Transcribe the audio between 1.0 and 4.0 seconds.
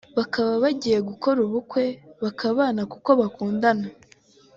gukora ubukwe bakabana kuko bakundana